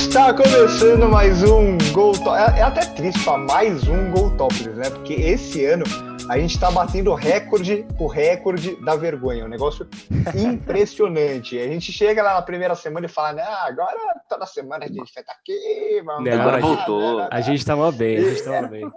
[0.00, 2.30] Está começando mais um Gol Top.
[2.30, 4.88] É, é até triste falar mais um Gol Topless, né?
[4.88, 5.84] Porque esse ano
[6.28, 9.44] a gente está batendo o recorde, o recorde da vergonha.
[9.44, 9.86] Um negócio
[10.34, 11.56] impressionante.
[11.58, 13.98] A gente chega lá na primeira semana e fala, né, agora
[14.28, 16.02] toda semana a gente vai estar tá aqui.
[16.04, 17.28] Vamos não, agora voltou.
[17.30, 18.90] A gente estava bem, a gente estava bem.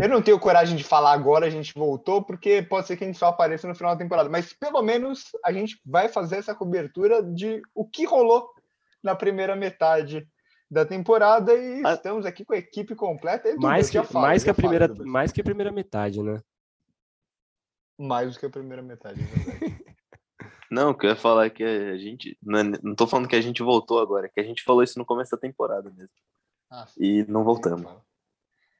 [0.00, 3.06] Eu não tenho coragem de falar agora, a gente voltou, porque pode ser que a
[3.06, 4.28] gente só apareça no final da temporada.
[4.28, 8.48] Mas pelo menos a gente vai fazer essa cobertura de o que rolou
[9.08, 10.28] na primeira metade
[10.70, 11.94] da temporada e a...
[11.94, 13.48] estamos aqui com a equipe completa.
[13.48, 16.40] Edu, mais, que, falo, mais, que a primeira, mais que a primeira metade, né?
[17.98, 19.20] Mais do que a primeira metade,
[20.70, 22.36] Não, o que eu ia falar é que a gente.
[22.42, 24.82] Não, é, não tô falando que a gente voltou agora, é que a gente falou
[24.82, 26.12] isso no começo da temporada mesmo.
[26.70, 27.90] Ah, e não voltamos.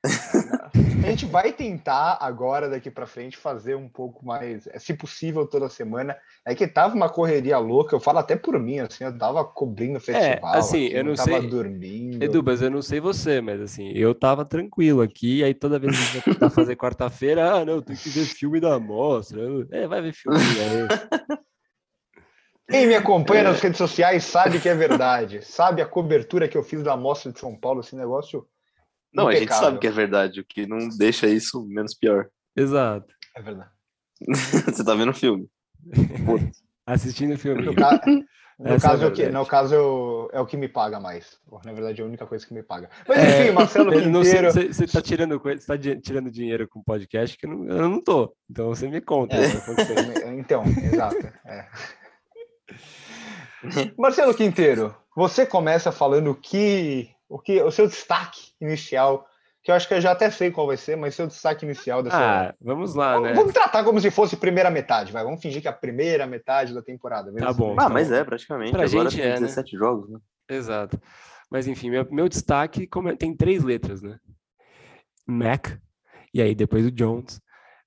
[0.04, 5.68] A gente vai tentar agora, daqui para frente, fazer um pouco mais, se possível, toda
[5.68, 6.16] semana.
[6.44, 9.94] É que tava uma correria louca, eu falo até por mim, assim, eu tava cobrindo
[9.94, 10.54] o é, festival.
[10.54, 11.48] É, assim, eu não tava sei.
[11.48, 12.22] dormindo.
[12.22, 15.96] Edu, mas eu não sei você, mas assim, eu tava tranquilo aqui, aí toda vez
[15.96, 19.40] que a gente vai tentar fazer quarta-feira, ah, não, tem que ver filme da mostra.
[19.70, 21.38] É, vai ver filme aí.
[22.70, 23.44] Quem me acompanha é.
[23.44, 25.42] nas redes sociais sabe que é verdade.
[25.42, 28.46] Sabe a cobertura que eu fiz da Mostra de São Paulo, esse negócio
[29.12, 32.28] não, a gente sabe que é verdade, o que não deixa isso menos pior.
[32.56, 33.06] Exato.
[33.36, 33.70] É verdade.
[34.66, 35.48] Você tá vendo o filme.
[36.86, 37.62] Assistindo o filme.
[37.64, 38.00] No, ca...
[38.58, 41.38] no caso, é o que, no caso é o que me paga mais.
[41.64, 42.90] Na verdade, é a única coisa que me paga.
[43.06, 44.52] Mas é, enfim, Marcelo Quinteiro...
[44.52, 48.34] Você tá tirando, tá tirando dinheiro com podcast que eu não, eu não tô.
[48.50, 49.36] Então você me conta.
[49.36, 49.46] É.
[49.46, 51.32] Né, então, exato.
[51.46, 51.66] É.
[53.96, 59.26] Marcelo Quinteiro, você começa falando que o que o seu destaque inicial,
[59.62, 62.02] que eu acho que eu já até sei qual vai ser, mas seu destaque inicial
[62.02, 62.48] dessa.
[62.48, 63.34] Ah, vamos lá, vamos, né?
[63.34, 65.22] Vamos tratar como se fosse primeira metade, vai.
[65.22, 67.32] Vamos fingir que é a primeira metade da temporada.
[67.34, 67.70] Tá bom.
[67.70, 68.72] Ah, então, mas é praticamente.
[68.72, 69.78] Pra Agora gente é, 17 né?
[69.78, 70.18] jogos, né?
[70.48, 71.00] Exato.
[71.50, 74.18] Mas enfim, meu, meu destaque tem três letras, né?
[75.26, 75.68] Mac,
[76.32, 77.40] e aí depois o Jones.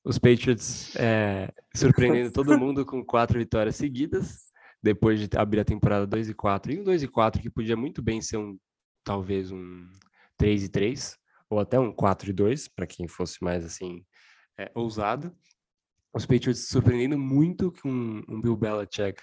[0.03, 6.07] Os Patriots é, surpreendendo todo mundo com quatro vitórias seguidas, depois de abrir a temporada
[6.07, 6.71] 2 e 4.
[6.71, 8.57] E um 2 e 4 que podia muito bem ser um
[9.03, 9.87] talvez um
[10.37, 11.17] 3 e 3,
[11.49, 14.05] ou até um 4 e 2, para quem fosse mais assim,
[14.57, 15.35] é, ousado.
[16.13, 19.21] Os Patriots surpreendendo muito com um Bill Belichick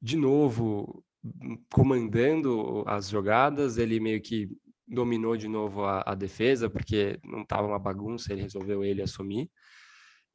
[0.00, 1.04] de novo
[1.72, 4.48] comandando as jogadas, ele meio que
[4.86, 9.50] dominou de novo a, a defesa, porque não estava uma bagunça, ele resolveu ele assumir.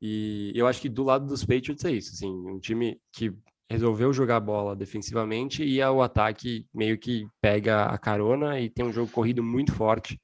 [0.01, 3.33] E eu acho que do lado dos Patriots é isso, assim, um time que
[3.71, 8.91] resolveu jogar bola defensivamente e o ataque meio que pega a carona e tem um
[8.91, 10.19] jogo corrido muito forte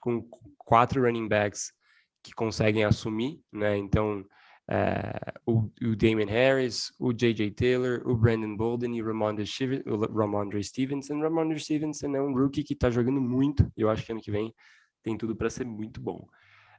[0.00, 0.26] com
[0.58, 1.72] quatro running backs
[2.22, 3.76] que conseguem assumir, né?
[3.76, 4.24] Então
[4.68, 5.12] é,
[5.46, 7.52] o, o Damon Harris, o J.J.
[7.52, 9.44] Taylor, o Brandon Bolden e o Ramondre,
[10.12, 11.20] Ramondre Stevenson.
[11.20, 14.52] Ramondre Stevenson é um rookie que está jogando muito eu acho que ano que vem
[15.02, 16.26] tem tudo para ser muito bom.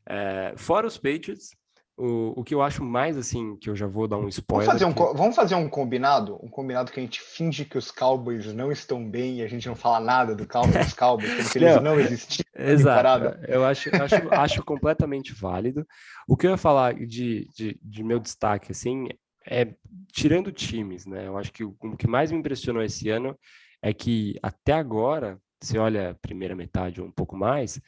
[0.05, 1.55] É, fora os Patriots,
[1.97, 4.67] o, o que eu acho mais assim, que eu já vou dar um spoiler.
[4.67, 6.39] Vamos fazer um, vamos fazer um combinado?
[6.43, 9.67] Um combinado que a gente finge que os Cowboys não estão bem e a gente
[9.67, 12.45] não fala nada do Cowboys, dos Cowboys, como se eles não, existiam.
[12.55, 13.39] Exato.
[13.47, 15.85] Eu acho, acho, acho completamente válido.
[16.27, 19.07] O que eu ia falar de, de, de meu destaque, assim,
[19.45, 19.67] é
[20.11, 21.27] tirando times, né?
[21.27, 23.35] Eu acho que o, o que mais me impressionou esse ano
[23.81, 27.81] é que até agora, se olha a primeira metade ou um pouco mais,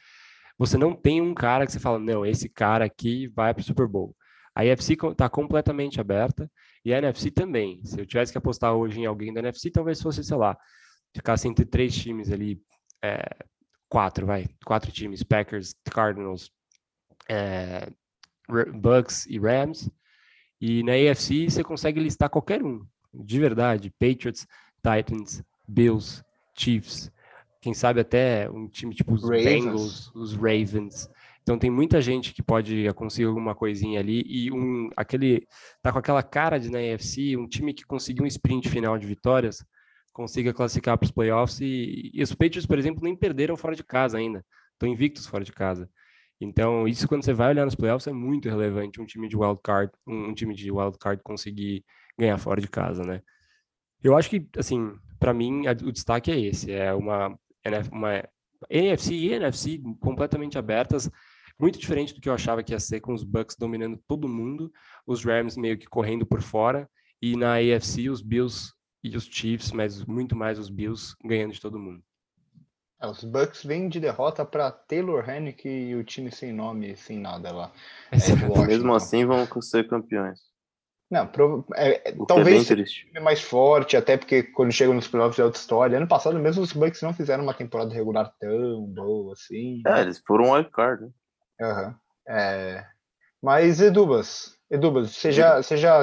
[0.60, 3.64] você não tem um cara que você fala, não, esse cara aqui vai para o
[3.64, 4.14] Super Bowl.
[4.54, 6.52] A NFC está completamente aberta
[6.84, 7.82] e a NFC também.
[7.82, 10.54] Se eu tivesse que apostar hoje em alguém da NFC, talvez fosse, sei lá,
[11.16, 12.60] ficasse entre três times ali,
[13.02, 13.24] é,
[13.88, 16.50] quatro, vai, quatro times, Packers, Cardinals,
[17.26, 17.88] é,
[18.74, 19.90] Bucks e Rams.
[20.60, 22.84] E na AFC você consegue listar qualquer um,
[23.14, 24.46] de verdade, Patriots,
[24.84, 26.22] Titans, Bills,
[26.54, 27.10] Chiefs,
[27.60, 29.44] quem sabe até um time tipo os Ravens.
[29.44, 31.10] Bengals, os Ravens.
[31.42, 35.46] Então tem muita gente que pode conseguir alguma coisinha ali e um aquele
[35.82, 39.06] tá com aquela cara de na AFC, um time que conseguiu um sprint final de
[39.06, 39.64] vitórias,
[40.12, 43.82] consiga classificar para os playoffs e, e os Patriots, por exemplo, nem perderam fora de
[43.82, 44.44] casa ainda.
[44.72, 45.88] Estão invictos fora de casa.
[46.40, 49.60] Então, isso quando você vai olhar nos playoffs é muito relevante um time de wild
[49.62, 51.84] card, um, um time de wild card conseguir
[52.18, 53.20] ganhar fora de casa, né?
[54.02, 57.38] Eu acho que assim, para mim a, o destaque é esse, é uma
[57.90, 58.22] uma
[58.68, 61.10] NFC e NFC completamente abertas,
[61.58, 64.72] muito diferente do que eu achava que ia ser com os Bucks dominando todo mundo,
[65.06, 66.88] os Rams meio que correndo por fora
[67.20, 68.72] e na AFC os Bills
[69.02, 72.02] e os Chiefs, mas muito mais os Bills ganhando de todo mundo.
[73.00, 77.18] É, os Bucks vêm de derrota para Taylor Hennick e o time sem nome, sem
[77.18, 77.72] nada lá.
[78.12, 80.49] É, mesmo assim vão ser campeões.
[81.10, 81.28] Não,
[81.74, 82.70] é, é talvez
[83.12, 85.96] é mais forte, até porque quando chegam nos playoffs é outra história.
[85.96, 89.82] Ano passado mesmo os Bucks não fizeram uma temporada regular tão boa assim.
[89.84, 91.10] É, eles foram wildcard, né?
[91.60, 91.94] Uhum.
[92.28, 92.86] É...
[93.42, 96.00] Mas, Edubas, Edubas, você já, você já,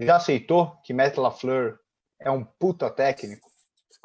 [0.00, 1.78] já aceitou que Matt LaFleur
[2.20, 3.50] é um puta técnico?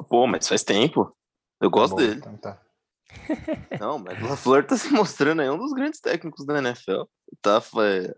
[0.08, 1.14] Pô, mas faz tempo.
[1.60, 2.18] Eu tá gosto tá bom, dele.
[2.18, 2.60] Então tá.
[3.78, 7.02] Não, mas o LaFleur tá se mostrando aí um dos grandes técnicos da NFL.
[7.40, 8.14] Tá é,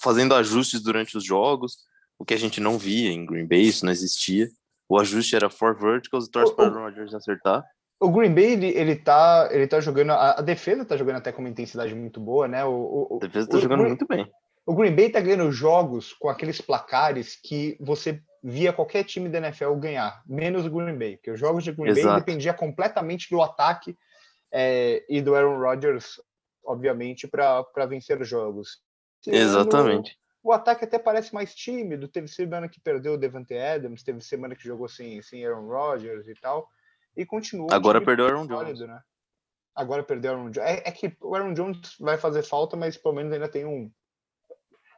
[0.00, 1.78] fazendo ajustes durante os jogos,
[2.18, 4.48] o que a gente não via em Green Bay, isso não existia.
[4.88, 7.64] O ajuste era four verticals e torce para o Rodgers acertar.
[8.00, 10.10] O Green Bay, ele, ele, tá, ele tá jogando.
[10.10, 12.64] A, a, defesa tá jogando até com uma intensidade muito boa, né?
[12.64, 14.28] O, o a defesa tá o, jogando muito bem.
[14.66, 19.38] O Green Bay tá ganhando jogos com aqueles placares que você via qualquer time da
[19.38, 22.08] NFL ganhar, menos o Green Bay, porque os jogos de Green Exato.
[22.08, 23.96] Bay dependia completamente do ataque
[24.52, 26.20] é, e do Aaron Rodgers,
[26.64, 28.80] obviamente, para vencer os jogos.
[29.26, 30.18] Exatamente.
[30.42, 32.08] O, o, ataque até parece mais tímido.
[32.08, 36.26] Teve semana que perdeu o Devante Adams, teve semana que jogou sem, sem Aaron Rodgers
[36.28, 36.68] e tal.
[37.16, 37.68] E continua.
[37.70, 38.80] Agora perdeu o Aaron Jones.
[38.80, 39.00] Né?
[39.74, 40.68] Agora perdeu o Aaron Jones.
[40.68, 43.90] É, é, que o Aaron Jones vai fazer falta, mas pelo menos ainda tem um.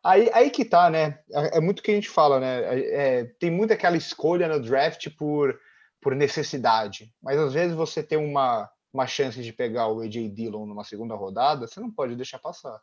[0.03, 1.19] Aí, aí que tá, né?
[1.33, 2.63] É, é muito que a gente fala, né?
[2.63, 5.59] É, é, tem muito aquela escolha no draft por,
[6.01, 7.13] por necessidade.
[7.23, 11.15] Mas às vezes você tem uma, uma chance de pegar o AJ Dillon numa segunda
[11.15, 12.79] rodada, você não pode deixar passar.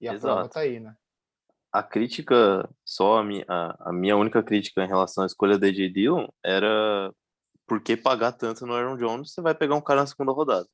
[0.00, 0.34] E a Exato.
[0.34, 0.94] prova tá aí, né?
[1.72, 5.66] A crítica, só a minha, a, a minha única crítica em relação à escolha do
[5.66, 7.12] AJ Dillon era
[7.66, 9.32] por que pagar tanto no Aaron Jones?
[9.32, 10.68] Você vai pegar um cara na segunda rodada.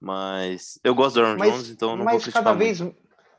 [0.00, 2.80] Mas eu gosto do Aaron mas, Jones, então não mas vou cada vez,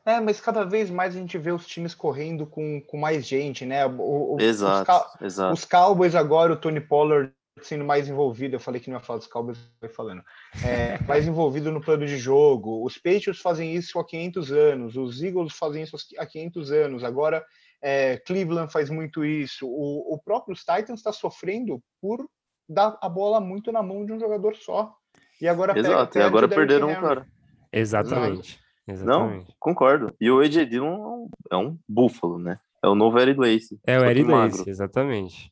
[0.05, 3.65] É, mas cada vez mais a gente vê os times correndo com, com mais gente,
[3.65, 3.85] né?
[3.85, 5.53] O, exato, os, exato.
[5.53, 7.33] Os Cowboys agora, o Tony Pollard
[7.63, 10.23] sendo mais envolvido, eu falei que não ia falar dos Cowboys, vai falando,
[10.65, 12.85] é, mais envolvido no plano de jogo.
[12.85, 17.03] Os Patriots fazem isso há 500 anos, os Eagles fazem isso há 500 anos.
[17.03, 17.43] Agora,
[17.81, 19.67] é, Cleveland faz muito isso.
[19.67, 22.25] O, o próprio Titans está sofrendo por
[22.67, 24.93] dar a bola muito na mão de um jogador só.
[25.41, 27.25] E agora Exato, e agora perderam um cara.
[27.71, 28.59] Exatamente.
[28.87, 29.47] Exatamente.
[29.47, 30.13] Não, concordo.
[30.19, 32.59] E o AJ Dillon é um búfalo, né?
[32.83, 33.79] É o novo Eric Lace.
[33.85, 35.51] É o Eric Lace, exatamente.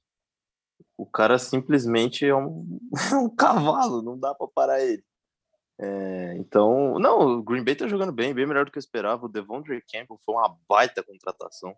[0.98, 2.80] O cara simplesmente é um,
[3.12, 5.04] é um cavalo, não dá para parar ele.
[5.80, 9.26] É, então, não, o Green Bay tá jogando bem, bem melhor do que eu esperava.
[9.26, 11.76] O Devondre Campbell foi uma baita contratação.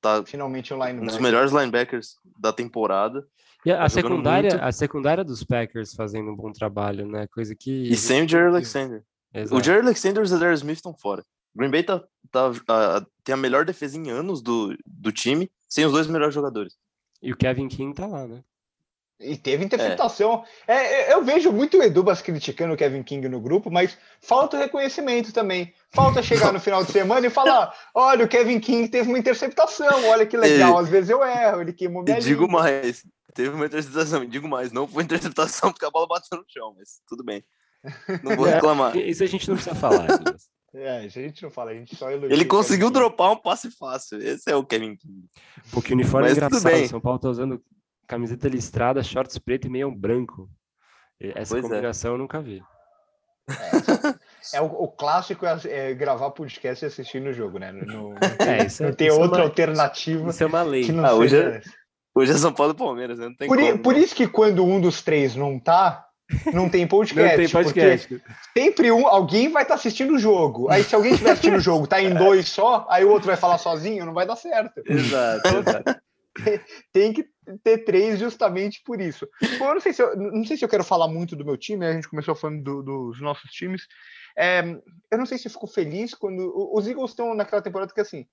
[0.00, 1.02] Tá Finalmente um linebacker.
[1.02, 3.26] Um dos melhores linebackers da temporada.
[3.64, 4.64] E a, tá a secundária, muito.
[4.64, 7.28] a secundária dos Packers fazendo um bom trabalho, né?
[7.28, 7.84] Coisa que.
[7.84, 9.04] E sem o Jerry Alexander.
[9.32, 9.60] Exato.
[9.60, 11.24] O Jerry Alexander e o Zadar Smith estão fora.
[11.54, 15.84] Green Bay tá, tá, uh, tem a melhor defesa em anos do, do time, sem
[15.84, 16.76] os dois melhores jogadores.
[17.22, 18.42] E o Kevin King tá lá, né?
[19.22, 20.44] E teve interceptação.
[20.66, 21.10] É.
[21.10, 21.14] é.
[21.14, 25.72] eu vejo muito o Edubas criticando o Kevin King no grupo, mas falta reconhecimento também.
[25.90, 30.08] Falta chegar no final de semana e falar: olha, o Kevin King teve uma interceptação,
[30.08, 30.76] olha que legal.
[30.76, 32.52] Às vezes eu erro, ele queimou minha Digo linha.
[32.52, 36.74] mais, teve uma interceptação, digo mais, não foi interceptação porque a bola bateu no chão,
[36.76, 37.44] mas tudo bem.
[38.22, 38.96] Não vou é, reclamar.
[38.96, 40.06] isso a gente não precisa falar.
[40.74, 42.34] É, isso a gente não fala, a gente só elogia.
[42.34, 44.18] Ele conseguiu dropar um passe fácil.
[44.22, 45.28] Esse é o Kevin King.
[45.70, 46.88] Porque o uniforme é Mas é engraçado.
[46.88, 47.62] São Paulo tá usando
[48.06, 50.48] camiseta listrada, shorts preto e meio branco.
[51.20, 51.68] Essa pois é.
[51.68, 52.14] combinação é.
[52.14, 52.62] eu nunca vi.
[53.50, 57.72] É, é o, o, clássico é, é, gravar podcast e assistir no jogo, né?
[57.72, 60.30] No, é, isso, não tem outra uma, alternativa.
[60.30, 60.84] Isso é uma lei.
[61.04, 61.60] Ah, hoje, é,
[62.14, 63.26] hoje é São Paulo e Palmeiras, né?
[63.26, 66.06] não tem por, como, por isso que quando um dos três não tá,
[66.52, 67.36] não tem podcast.
[67.36, 68.22] não tem podcast.
[68.56, 70.70] Sempre um, alguém vai estar tá assistindo o jogo.
[70.70, 73.36] Aí, se alguém estiver assistindo o jogo, tá em dois só, aí o outro vai
[73.36, 74.82] falar sozinho, não vai dar certo.
[74.86, 76.02] Exato, exato.
[76.92, 77.26] tem que
[77.62, 79.28] ter três justamente por isso.
[79.58, 81.56] Bom, eu não sei se eu, não sei se eu quero falar muito do meu
[81.56, 83.86] time, a gente começou falando do, dos nossos times.
[84.36, 84.60] É,
[85.10, 88.26] eu não sei se eu fico feliz quando os Eagles estão naquela temporada que assim,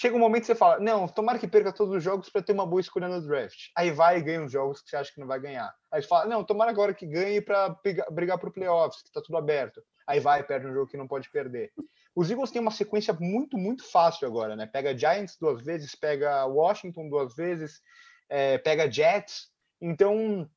[0.00, 2.52] chega um momento que você fala, não, tomara que perca todos os jogos para ter
[2.52, 3.68] uma boa escolha no draft.
[3.76, 5.70] Aí vai e ganha os jogos que você acha que não vai ganhar.
[5.92, 7.76] Aí você fala, não, tomara agora que ganhe para
[8.10, 9.82] brigar para o playoffs, que está tudo aberto.
[10.06, 11.70] Aí vai e perde um jogo que não pode perder.
[12.16, 14.64] Os Eagles têm uma sequência muito, muito fácil agora, né?
[14.64, 17.82] Pega Giants duas vezes, pega Washington duas vezes,
[18.30, 19.50] é, pega Jets.
[19.82, 20.48] Então,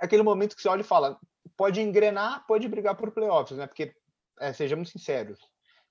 [0.00, 1.16] é aquele momento que você olha e fala,
[1.56, 3.68] pode engrenar, pode brigar por playoffs, né?
[3.68, 3.94] Porque,
[4.40, 5.38] é, sejamos sinceros,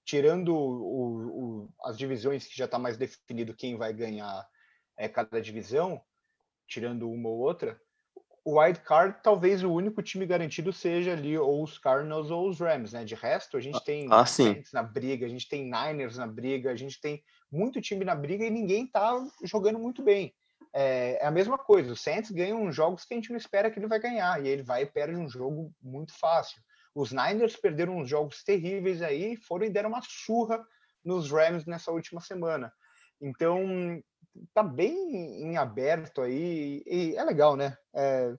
[0.10, 4.44] tirando o, o, as divisões que já está mais definido quem vai ganhar
[4.98, 6.01] é, cada divisão,
[6.68, 7.80] tirando uma ou outra,
[8.44, 12.60] o wild card talvez o único time garantido seja ali ou os Cardinals ou os
[12.60, 13.06] Rams, né?
[13.06, 14.25] De resto, a gente ah, tem ah,
[14.74, 18.44] na briga, a gente tem Niners na briga, a gente tem muito time na briga
[18.44, 20.34] e ninguém tá jogando muito bem.
[20.74, 23.70] É, é a mesma coisa, o Saints ganha uns jogos que a gente não espera
[23.70, 26.60] que ele vai ganhar, e ele vai e perde um jogo muito fácil.
[26.93, 30.63] Os Niners perderam uns jogos terríveis aí, foram e deram uma surra
[31.03, 32.72] nos Rams nessa última semana.
[33.22, 34.01] Então,
[34.53, 37.77] tá bem em aberto aí, e é legal, né?
[37.93, 38.34] É,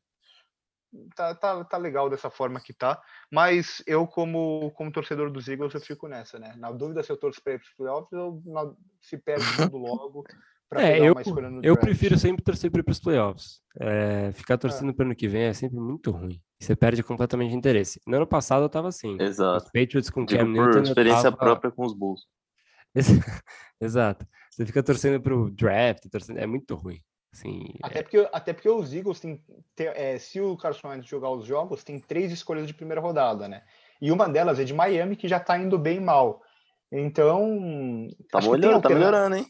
[1.14, 5.75] tá, tá, tá legal dessa forma que tá, mas eu, como, como torcedor dos Eagles,
[5.75, 6.54] eu fico nessa, né?
[6.57, 10.25] Na dúvida se eu torço para os playoffs ou na, se perde tudo logo.
[10.73, 11.14] É, eu,
[11.62, 13.61] eu prefiro sempre torcer para os playoffs.
[13.80, 14.57] É, ficar é.
[14.57, 14.92] torcendo é.
[14.92, 16.40] para o ano que vem é sempre muito ruim.
[16.61, 18.00] Você perde completamente interesse.
[18.07, 19.17] No ano passado eu tava assim.
[19.19, 19.64] Exato.
[19.64, 20.83] Os Patriots com Digo Cam Newton.
[20.83, 21.37] experiência tava...
[21.37, 22.26] própria com os Bulls.
[23.81, 24.26] Exato.
[24.50, 26.38] Você fica torcendo para o draft, torcendo...
[26.38, 27.00] é muito ruim.
[27.33, 28.02] Assim, até, é...
[28.02, 29.43] porque, até porque os Eagles têm.
[29.79, 33.62] é, se o Carson Wentz jogar os jogos, tem três escolhas de primeira rodada, né?
[34.02, 36.43] E uma delas é de Miami, que já tá indo bem mal.
[36.90, 38.09] Então.
[38.31, 39.47] Tá molhando, tá melhorando, hein?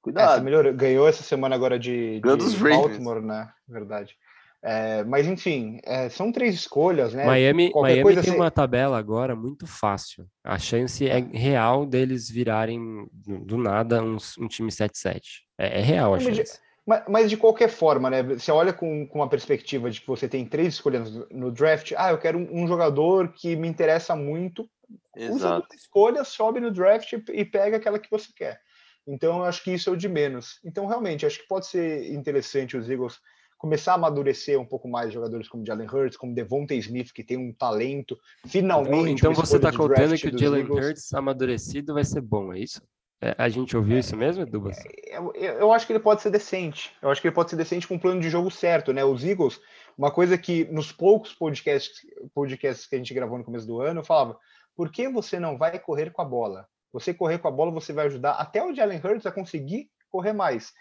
[0.00, 0.38] Cuidado.
[0.38, 3.52] É, melhorou, ganhou essa semana agora de, de Baltimore, né?
[3.68, 4.16] Verdade.
[4.62, 7.24] É, mas enfim, é, são três escolhas, né?
[7.24, 8.34] Miami, Miami tem assim...
[8.34, 10.26] uma tabela agora muito fácil.
[10.42, 15.20] A chance é real deles virarem do nada um, um time 7-7.
[15.56, 16.58] É, é, real a chance.
[16.84, 18.22] Mas, mas, de qualquer forma, né?
[18.22, 21.92] Você olha com, com uma perspectiva de que você tem três escolhas no draft.
[21.96, 24.68] Ah, eu quero um, um jogador que me interessa muito.
[25.14, 25.66] Exato.
[25.66, 28.58] Usa escolha, sobe no draft e pega aquela que você quer.
[29.06, 30.58] Então, eu acho que isso é o de menos.
[30.64, 33.18] Então, realmente, acho que pode ser interessante os Eagles
[33.58, 37.36] começar a amadurecer um pouco mais jogadores como Jalen Hurts, como Devonta Smith, que tem
[37.36, 39.18] um talento, finalmente.
[39.18, 42.80] Então, então você está contando que o Jalen Hurts amadurecido vai ser bom, é isso?
[43.20, 44.78] É, a gente ouviu é, isso mesmo, Dubas?
[44.78, 46.92] É, eu, eu, acho que ele pode ser decente.
[47.02, 49.04] Eu acho que ele pode ser decente com um plano de jogo certo, né?
[49.04, 49.60] Os Eagles,
[49.96, 54.00] uma coisa que nos poucos podcasts, podcasts que a gente gravou no começo do ano,
[54.00, 54.38] eu falava:
[54.76, 56.68] por que você não vai correr com a bola?
[56.92, 60.32] Você correr com a bola, você vai ajudar até o Jalen Hurts a conseguir correr
[60.32, 60.72] mais.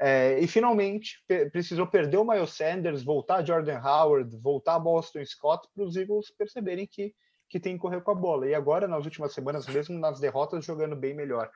[0.00, 1.22] É, e finalmente
[1.52, 6.86] precisou perder o Miles Sanders, voltar Jordan Howard, voltar Boston Scott para os Eagles perceberem
[6.86, 7.14] que,
[7.48, 8.46] que tem que correr com a bola.
[8.46, 11.50] E agora, nas últimas semanas, mesmo nas derrotas, jogando bem melhor.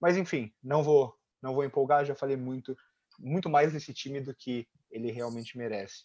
[0.00, 2.76] Mas enfim, não vou não vou empolgar, já falei muito
[3.18, 6.04] muito mais desse time do que ele realmente merece.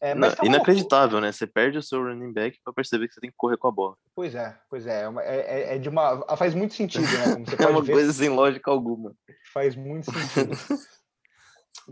[0.00, 1.30] É, não, tá inacreditável, né?
[1.30, 3.70] Você perde o seu running back para perceber que você tem que correr com a
[3.70, 3.96] bola.
[4.16, 5.04] Pois é, pois é.
[5.20, 6.36] É, é, é de uma.
[6.36, 7.44] Faz muito sentido, né?
[7.56, 9.14] é uma ver, coisa sem lógica alguma.
[9.52, 10.56] Faz muito sentido.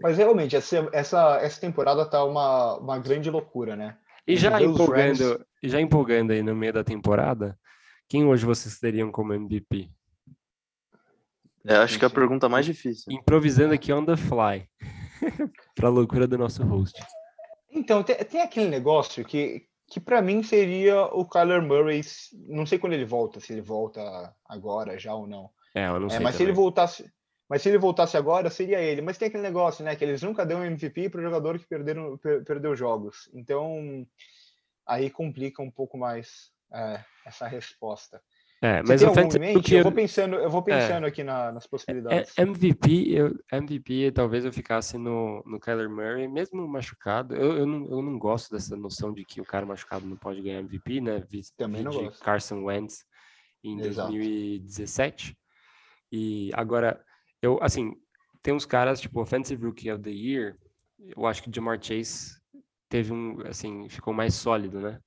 [0.02, 3.96] Mas realmente, essa, essa, essa temporada tá uma, uma grande loucura, né?
[4.26, 5.44] E já empolgando, Rams...
[5.62, 7.58] já empolgando aí no meio da temporada,
[8.08, 9.90] quem hoje vocês teriam como MVP?
[11.66, 13.12] É, acho que é a pergunta mais difícil.
[13.12, 14.68] Improvisando aqui on the fly.
[15.74, 17.00] pra loucura do nosso host.
[17.70, 22.00] Então, tem, tem aquele negócio que, que para mim seria o Kyler Murray.
[22.48, 25.50] Não sei quando ele volta, se ele volta agora já ou não.
[25.74, 26.18] É, eu não é, sei.
[26.20, 26.32] mas também.
[26.32, 27.12] se ele voltasse.
[27.50, 29.02] Mas se ele voltasse agora, seria ele.
[29.02, 29.96] Mas tem aquele negócio, né?
[29.96, 33.28] Que eles nunca dão MVP para o jogador que perderam, per, perdeu jogos.
[33.34, 34.06] Então,
[34.86, 38.22] aí complica um pouco mais é, essa resposta.
[38.62, 40.64] É, mas o que eu vou pensando, eu vou é.
[40.64, 42.38] pensando é, aqui na, nas possibilidades.
[42.38, 47.34] É, MVP, eu, MVP, talvez eu ficasse no, no Kyler Murray, mesmo machucado.
[47.34, 50.40] Eu, eu, não, eu não gosto dessa noção de que o cara machucado não pode
[50.40, 51.24] ganhar MVP, né?
[51.28, 52.22] Visto Também não de gosto.
[52.22, 53.04] Carson Wentz
[53.64, 54.10] em Exato.
[54.10, 55.36] 2017.
[56.12, 57.02] E agora,
[57.42, 57.92] eu, assim,
[58.42, 60.56] tem uns caras, tipo, Offensive Rookie of the Year,
[60.98, 62.38] eu acho que o Jamar Chase
[62.88, 64.98] teve um, assim, ficou mais sólido, né?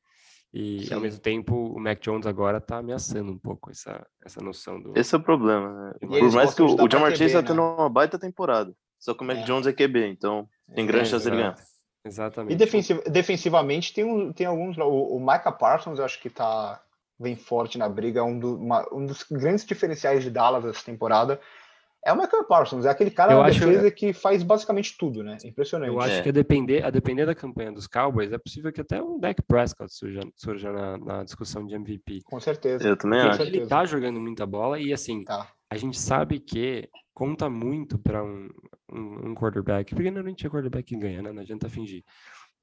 [0.53, 0.93] E Sim.
[0.93, 4.93] ao mesmo tempo, o Mac Jones agora tá ameaçando um pouco essa, essa noção do.
[4.95, 5.93] Esse é o problema, né?
[5.99, 7.47] Por mais que o, o Jamar Chase tá né?
[7.47, 8.71] tendo uma baita temporada.
[8.99, 9.43] Só que o Mac é.
[9.43, 11.55] Jones é QB, então tem grande é, chance de ganhar.
[12.05, 12.53] Exatamente.
[12.53, 14.77] E defensiv defensivamente tem, um, tem alguns.
[14.77, 16.81] O, o Micah Parsons, eu acho que tá
[17.19, 20.83] bem forte na briga, é um, do, uma, um dos grandes diferenciais de Dallas essa
[20.85, 21.39] temporada
[22.05, 25.23] é o Michael Parsons, é aquele cara eu da acho, defesa que faz basicamente tudo,
[25.23, 25.37] né?
[25.43, 25.89] Impressionante.
[25.89, 26.21] Eu acho é.
[26.21, 29.41] que a depender, a depender da campanha dos Cowboys, é possível que até um Dak
[29.43, 32.21] Prescott surja, surja na, na discussão de MVP.
[32.25, 32.87] Com certeza.
[32.87, 33.41] Eu também acho.
[33.41, 35.47] Ele tá jogando muita bola e assim, tá.
[35.69, 38.49] a gente sabe que conta muito para um,
[38.91, 41.31] um, um, quarterback, porque normalmente é quarterback que ganha, né?
[41.31, 42.03] Não adianta fingir.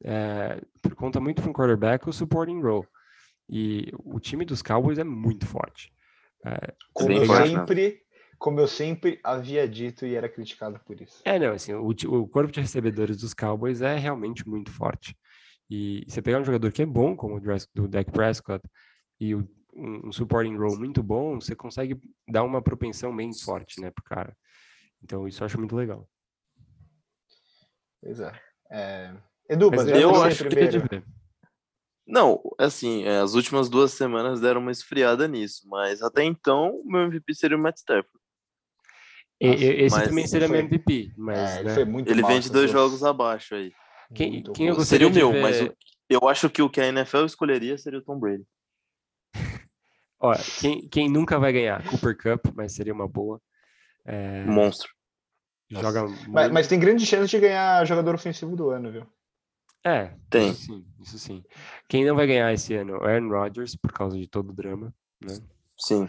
[0.05, 0.61] É,
[0.97, 2.87] conta muito para um quarterback o supporting role.
[3.49, 5.93] E o time dos Cowboys é muito forte.
[6.45, 8.03] É, Como sempre,
[8.41, 11.21] como eu sempre havia dito e era criticado por isso.
[11.27, 15.15] É, não, assim, o, o corpo de recebedores dos Cowboys é realmente muito forte.
[15.69, 17.41] E você pegar um jogador que é bom, como o
[17.75, 18.67] do Dak Prescott,
[19.21, 23.79] e o, um, um, supporting role muito bom, você consegue dar uma propensão bem forte,
[23.79, 24.35] né, pro cara.
[25.05, 26.09] Então, isso eu acho muito legal.
[28.01, 28.33] Pois é.
[28.73, 29.15] é...
[29.51, 30.89] Edu, mas, mas eu acho primeiro.
[30.89, 31.03] que
[32.07, 36.85] não, assim, é, as últimas duas semanas deram uma esfriada nisso, mas até então o
[36.85, 38.20] meu MVP seria o Matt Stafford.
[39.41, 40.59] Esse também seria foi...
[40.59, 41.81] meu MVP, mas é, né?
[41.81, 43.73] ele, ele vende dois jogos abaixo aí.
[44.15, 45.41] Quem, quem eu seria o meu, ver...
[45.41, 45.71] mas
[46.11, 48.45] eu acho que o que a NFL escolheria seria o Tom Brady.
[50.21, 51.83] Olha, quem, quem nunca vai ganhar?
[51.89, 53.41] Cooper Cup, mas seria uma boa.
[54.05, 54.45] É...
[54.45, 54.91] Monstro.
[55.71, 56.07] joga.
[56.29, 59.07] Mas, mas, tem grande chance de ganhar jogador ofensivo do ano, viu?
[59.85, 60.51] É, tem.
[60.51, 61.45] Isso sim, isso sim.
[61.89, 62.99] Quem não vai ganhar esse ano?
[62.99, 64.93] O Aaron Rodgers, por causa de todo o drama,
[65.23, 65.39] né?
[65.79, 66.09] Sim.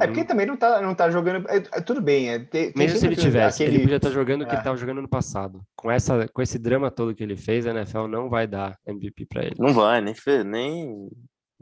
[0.00, 1.48] É porque também não tá, não tá jogando.
[1.48, 2.30] É, é tudo bem.
[2.30, 3.76] É, tem, Mesmo se ele tivesse, aquele...
[3.76, 4.80] ele podia estar tá jogando o que ele estava é.
[4.80, 5.62] jogando no passado.
[5.76, 9.26] Com, essa, com esse drama todo que ele fez, a NFL não vai dar MVP
[9.26, 9.56] para ele.
[9.58, 11.10] Não vai, nem, nem.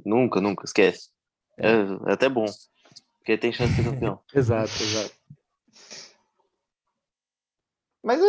[0.04, 1.10] Nunca, nunca, esquece.
[1.58, 1.70] É.
[1.70, 2.46] é, é até bom.
[3.18, 4.20] Porque tem chance de ser campeão.
[4.34, 5.12] exato, exato.
[8.02, 8.20] Mas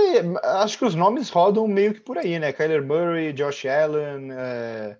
[0.61, 2.53] acho que os nomes rodam meio que por aí, né?
[2.53, 4.97] Kyler Murray, Josh Allen, é,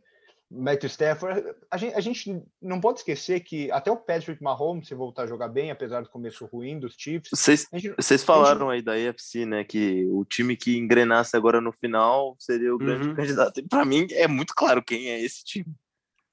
[0.54, 1.44] Matthew Stafford.
[1.72, 5.28] A gente, a gente, não pode esquecer que até o Patrick Mahomes, se voltar a
[5.28, 7.32] jogar bem, apesar do começo ruim dos Chiefs.
[7.32, 8.76] Vocês falaram gente...
[8.76, 9.64] aí da EFC, né?
[9.64, 13.16] Que o time que engrenasse agora no final seria o grande uhum.
[13.16, 13.60] candidato.
[13.60, 15.74] E pra mim é muito claro quem é esse time.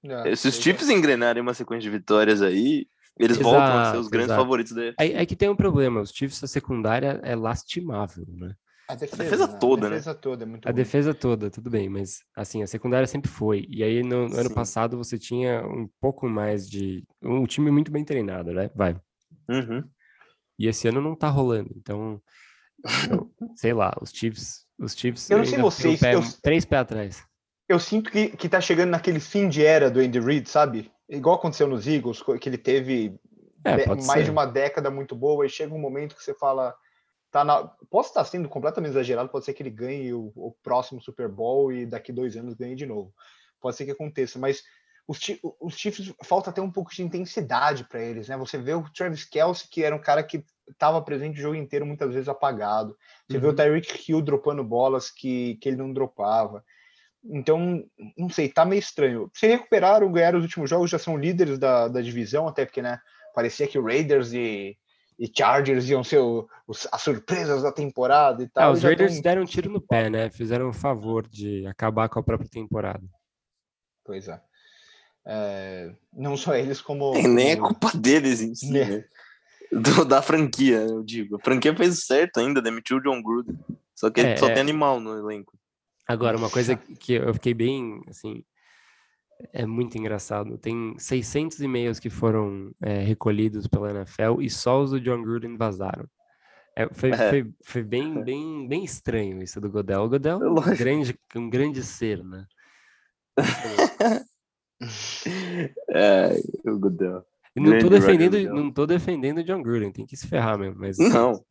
[0.05, 2.87] É, se os Chiefs engrenarem uma sequência de vitórias aí,
[3.19, 4.43] eles exato, voltam a ser os grandes exato.
[4.43, 4.95] favoritos dele.
[4.99, 8.55] É, é, que tem um problema, os Chiefs, a secundária é lastimável, né?
[8.91, 9.59] A defesa, a defesa né?
[9.59, 10.19] toda, a defesa né?
[10.21, 13.67] Toda é muito a defesa toda, tudo bem, mas assim, a secundária sempre foi.
[13.69, 17.05] E aí no, no ano passado você tinha um pouco mais de.
[17.23, 18.71] Um time muito bem treinado, né?
[18.75, 18.97] Vai.
[19.49, 19.85] Uhum.
[20.59, 21.71] E esse ano não tá rolando.
[21.77, 22.21] Então,
[23.11, 24.67] eu, sei lá, os Chiefs.
[24.79, 25.31] Os Chiefs.
[25.31, 26.01] Eu não sei vocês.
[26.01, 27.25] Pé, eu, três pés atrás.
[27.69, 30.91] Eu sinto que, que tá chegando naquele fim de era do Andy Reid, sabe?
[31.11, 33.19] igual aconteceu nos Eagles, que ele teve
[33.65, 34.25] é, mais ser.
[34.25, 36.75] de uma década muito boa, e chega um momento que você fala.
[37.31, 37.65] Tá na...
[37.89, 41.73] Posso estar sendo completamente exagerado, pode ser que ele ganhe o, o próximo Super Bowl
[41.73, 43.15] e daqui dois anos ganhe de novo.
[43.61, 44.63] Pode ser que aconteça, mas
[45.07, 45.19] os,
[45.61, 48.37] os Chiefs falta ter um pouco de intensidade para eles, né?
[48.37, 51.85] Você vê o Travis Kelsey, que era um cara que estava presente o jogo inteiro,
[51.85, 52.97] muitas vezes apagado.
[53.29, 53.41] Você uhum.
[53.41, 53.57] vê o uhum.
[53.57, 56.65] Tyreek Hill dropando bolas que, que ele não dropava.
[57.25, 57.85] Então,
[58.17, 59.31] não sei, tá meio estranho.
[59.35, 62.99] Se recuperaram, ganharam os últimos jogos, já são líderes da, da divisão, até porque, né,
[63.35, 64.79] parecia que o Raiders e,
[65.21, 68.71] e Chargers iam ser o, os, as surpresas da temporada e tal.
[68.71, 69.23] Ah, os Raiders tão...
[69.23, 70.31] deram um tiro no pé, né?
[70.31, 73.07] Fizeram um favor de acabar com a própria temporada.
[74.03, 74.41] Pois é.
[75.27, 77.15] é não só eles, como.
[77.15, 78.85] É, nem é culpa deles em si, né?
[78.87, 79.05] né?
[79.71, 81.37] Do, da franquia, eu digo.
[81.37, 83.59] A franquia fez certo ainda, demitiu o John Gruden.
[83.95, 84.55] Só que é, só é...
[84.55, 85.53] tem animal no elenco.
[86.09, 88.43] Agora, uma coisa que eu fiquei bem, assim,
[89.53, 90.59] é muito engraçado.
[90.59, 95.57] Tem 600 e-mails que foram é, recolhidos pela NFL e só os do John Gruden
[95.57, 96.09] vazaram.
[96.77, 97.31] É, foi, é.
[97.31, 100.03] Foi, foi, bem, bem, bem estranho isso do Godel.
[100.05, 102.47] O Godel é um grande, um grande ser, né?
[105.91, 107.25] é, o Godel.
[107.57, 110.79] Não tô, defendendo, não tô defendendo o John Gruden, tem que se ferrar mesmo.
[110.79, 110.97] Mas...
[111.13, 111.45] Não,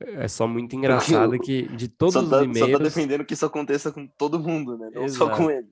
[0.00, 2.58] é só muito engraçado que de todos tá, os e-mails.
[2.58, 4.90] Só tá defendendo que isso aconteça com todo mundo, né?
[4.92, 5.30] Não Exato.
[5.30, 5.68] só com ele.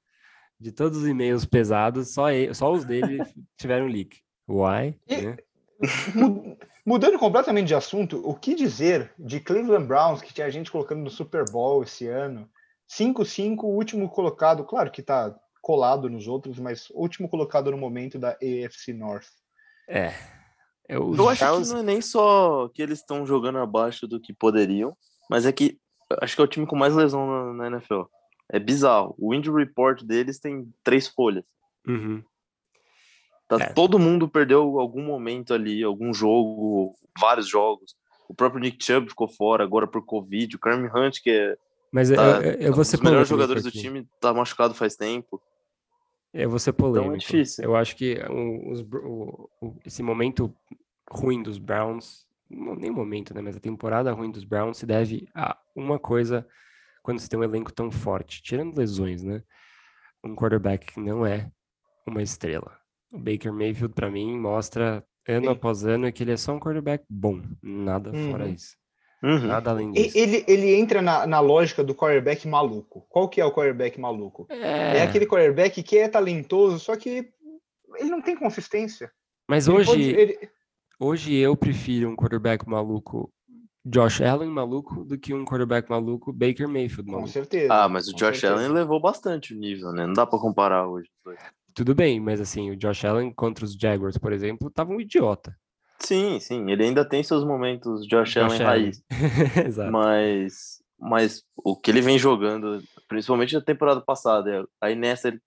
[0.62, 3.18] De todos os e-mails pesados, só, ele, só os dele
[3.58, 4.20] tiveram leak.
[4.48, 4.96] Why?
[5.08, 5.36] E, né?
[6.86, 11.10] Mudando completamente de assunto, o que dizer de Cleveland Browns, que tinha gente colocando no
[11.10, 12.48] Super Bowl esse ano?
[12.88, 17.76] 5-5, o último colocado, claro que tá colado nos outros, mas o último colocado no
[17.76, 19.26] momento da AFC North.
[19.88, 20.12] É,
[20.88, 21.68] é, eu acho Browns...
[21.68, 24.96] que não é nem só que eles estão jogando abaixo do que poderiam,
[25.28, 25.76] mas é que
[26.20, 28.02] acho que é o time com mais lesão na, na NFL.
[28.52, 29.14] É bizarro.
[29.18, 31.44] O injury report deles tem três folhas.
[31.88, 32.22] Uhum.
[33.48, 33.72] Tá, é.
[33.72, 37.96] Todo mundo perdeu algum momento ali, algum jogo, vários jogos.
[38.28, 40.54] O próprio Nick Chubb ficou fora agora por Covid.
[40.54, 41.56] O Carmen Hunt, que é
[41.92, 44.96] mas tá, eu, eu vou ser um dos melhores jogadores do time, tá machucado faz
[44.96, 45.40] tempo.
[46.32, 47.04] Eu vou ser polêmico.
[47.04, 47.62] Então é difícil.
[47.62, 50.54] Eu acho que o, o, o, esse momento
[51.10, 53.42] ruim dos Browns, não, nem momento, né?
[53.42, 56.46] Mas a temporada ruim dos Browns se deve a uma coisa
[57.02, 59.42] quando você tem um elenco tão forte, tirando lesões, né?
[60.24, 61.50] Um quarterback que não é
[62.06, 62.78] uma estrela.
[63.12, 65.52] O Baker Mayfield, para mim, mostra ano Sim.
[65.52, 68.30] após ano que ele é só um quarterback bom, nada uhum.
[68.30, 68.76] fora isso.
[69.22, 69.46] Uhum.
[69.46, 70.18] Nada além disso.
[70.18, 73.06] Ele, ele entra na, na lógica do quarterback maluco.
[73.08, 74.46] Qual que é o quarterback maluco?
[74.50, 74.98] É...
[74.98, 77.30] é aquele quarterback que é talentoso, só que
[77.98, 79.12] ele não tem consistência.
[79.48, 80.50] Mas ele hoje, pode, ele...
[80.98, 83.32] hoje eu prefiro um quarterback maluco
[83.84, 87.26] Josh Allen maluco do que um quarterback maluco Baker Mayfield maluco.
[87.26, 87.72] Com certeza.
[87.72, 88.54] Ah, mas o Josh certeza.
[88.54, 90.06] Allen levou bastante o nível, né?
[90.06, 91.08] Não dá para comparar hoje.
[91.74, 95.56] Tudo bem, mas assim, o Josh Allen contra os Jaguars, por exemplo, tava um idiota.
[95.98, 99.02] Sim, sim, ele ainda tem seus momentos Josh, Josh Allen raiz.
[99.66, 99.90] Exato.
[99.90, 105.40] Mas, mas o que ele vem jogando, principalmente na temporada passada, aí nessa ele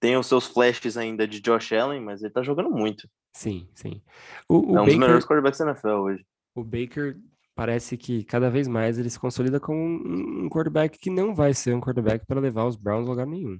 [0.00, 3.08] tem os seus flashes ainda de Josh Allen, mas ele tá jogando muito.
[3.34, 4.02] Sim, sim.
[4.48, 6.26] O, o é um Baker, dos melhores quarterbacks da NFL hoje.
[6.54, 7.16] O Baker
[7.60, 11.74] parece que cada vez mais ele se consolida como um, quarterback que não vai ser
[11.74, 13.58] um quarterback para levar os Browns a lugar nenhum.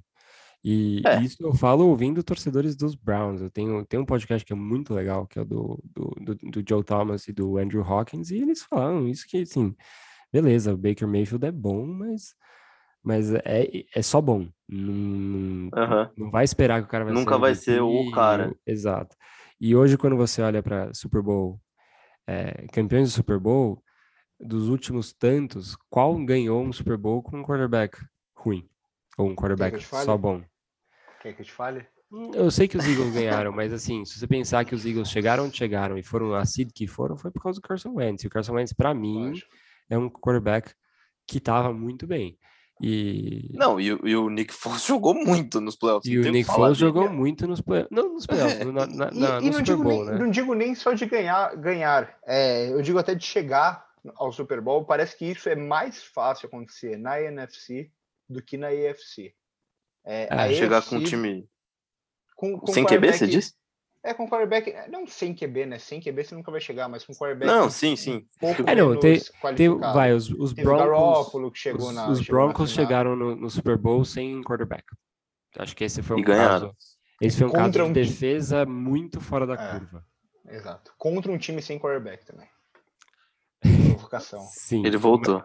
[0.63, 1.21] E é.
[1.21, 3.41] isso eu falo ouvindo torcedores dos Browns.
[3.41, 6.35] Eu tenho, tenho um podcast que é muito legal, que é o do, do, do,
[6.35, 9.75] do Joe Thomas e do Andrew Hawkins, e eles falam isso que, assim,
[10.33, 12.33] beleza, o Baker Mayfield é bom, mas,
[13.03, 14.49] mas é, é só bom.
[14.67, 16.09] Não, uhum.
[16.17, 18.51] não vai esperar que o cara vai Nunca ser vai ser o cara.
[18.65, 19.15] Exato.
[19.59, 21.61] E hoje, quando você olha para Super Bowl,
[22.25, 23.79] é, campeões do Super Bowl,
[24.41, 27.97] dos últimos tantos, qual ganhou um Super Bowl com um quarterback
[28.35, 28.67] ruim?
[29.17, 30.41] Ou um quarterback só bom?
[31.21, 31.85] Quer que eu te fale?
[32.11, 35.09] Hum, eu sei que os Eagles ganharam, mas assim, se você pensar que os Eagles
[35.09, 38.23] chegaram onde chegaram e foram a seed que foram, foi por causa do Carson Wentz.
[38.23, 39.33] E o Carson Wentz, para mim,
[39.89, 40.73] é um quarterback
[41.25, 42.37] que estava muito bem.
[42.81, 43.51] E...
[43.53, 46.11] Não, e, e, o Nick Foles jogou muito nos playoffs.
[46.11, 47.95] E o Nick Foles jogou muito nos playoffs.
[47.95, 50.17] Não nos playoffs, na, na, na, e, no Super Bowl, nem, né?
[50.17, 52.17] Não digo nem só de ganhar, ganhar.
[52.25, 54.85] É, eu digo até de chegar ao Super Bowl.
[54.85, 57.91] Parece que isso é mais fácil acontecer na NFC
[58.27, 59.33] do que na AFC.
[60.03, 61.49] É, é chegar AFC, com um time
[62.41, 63.53] com, com sem QB, você disse?
[64.03, 65.77] É, com quarterback, não sem QB, né?
[65.77, 67.45] Sem QB você nunca vai chegar, mas com quarterback.
[67.45, 68.25] Não, sim, sim.
[68.65, 69.21] É, não, tem,
[69.55, 71.51] tem, vai, os, os Broncos.
[71.53, 74.83] que chegou os, na, os Broncos chegaram no, no, Super Bowl sem quarterback.
[75.55, 76.75] Acho que esse foi um e caso.
[77.21, 78.75] Esse foi um Contra caso de um defesa time.
[78.75, 80.03] muito fora da é, curva.
[80.49, 80.91] Exato.
[80.97, 82.49] Contra um time sem quarterback também.
[84.01, 84.41] Provocação.
[84.51, 84.85] Sim.
[84.85, 85.43] Ele voltou.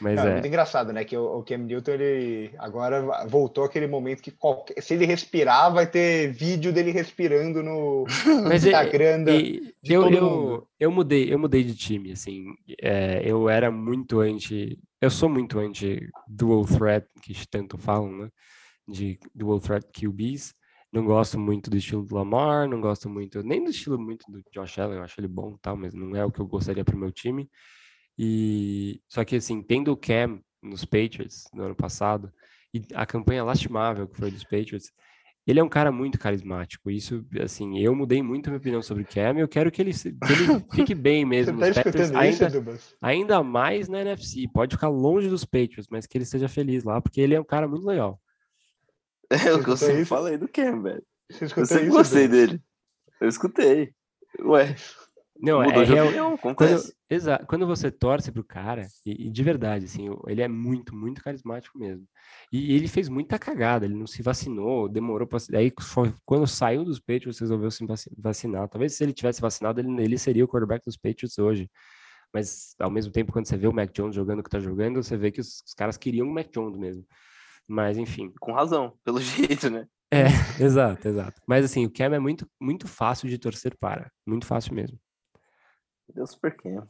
[0.00, 0.32] Mas é, é.
[0.32, 1.04] muito engraçado, né?
[1.04, 5.72] Que o, o Cam Newton ele agora voltou aquele momento que qualquer, se ele respirar,
[5.72, 8.04] vai ter vídeo dele respirando no,
[8.48, 9.24] Mas Instagram.
[9.28, 12.46] É, e, eu, eu, eu, mudei, eu mudei de time, assim.
[12.80, 14.78] É, eu era muito anti.
[15.00, 18.28] Eu sou muito anti dual threat, que tanto falam, né?
[18.88, 20.52] De dual threat QBs.
[20.92, 24.42] Não gosto muito do estilo do Lamar, não gosto muito, nem do estilo muito do
[24.52, 26.94] Josh Allen, eu acho ele bom tal, mas não é o que eu gostaria para
[26.94, 27.48] o meu time.
[28.18, 32.30] E só que assim, tendo o Cam nos Patriots no ano passado
[32.74, 34.92] e a campanha lastimável que foi dos Patriots,
[35.46, 36.90] ele é um cara muito carismático.
[36.90, 39.38] Isso, assim, eu mudei muito a minha opinião sobre o Cam.
[39.38, 41.58] Eu quero que ele, que ele fique bem mesmo.
[41.58, 44.46] Tá Patriots, ainda, isso, ainda mais na NFC.
[44.52, 47.44] Pode ficar longe dos Patriots, mas que ele esteja feliz lá, porque ele é um
[47.44, 48.20] cara muito legal.
[49.32, 51.02] É o que eu sempre falei do Cam, velho.
[51.40, 52.60] Eu sempre isso, gostei dele.
[53.20, 53.94] Eu escutei.
[54.40, 54.74] Ué.
[55.40, 56.38] Não, é real.
[56.38, 57.46] Quando, exato.
[57.46, 61.76] Quando você torce pro cara, e, e, de verdade, assim, ele é muito, muito carismático
[61.78, 62.06] mesmo.
[62.52, 65.40] E, ele fez muita cagada, ele não se vacinou, demorou para.
[65.58, 65.72] Aí,
[66.24, 67.84] quando saiu dos Patriots, resolveu se
[68.16, 68.68] vacinar.
[68.68, 71.68] Talvez se ele tivesse vacinado, ele, ele seria o quarterback dos Patriots hoje.
[72.32, 75.02] Mas, ao mesmo tempo, quando você vê o Mac Jones jogando o que tá jogando,
[75.02, 77.04] você vê que os, os caras queriam o Mac Jones mesmo.
[77.66, 78.32] Mas, enfim.
[78.40, 79.86] Com razão, pelo jeito, né?
[80.12, 80.26] É,
[80.62, 81.40] exato, exato.
[81.46, 84.10] Mas, assim, o Cam é muito, muito fácil de torcer para.
[84.26, 84.98] Muito fácil mesmo.
[86.14, 86.86] Deu super Cam.